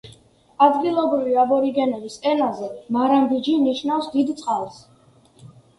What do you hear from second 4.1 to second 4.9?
„დიდ წყალს“.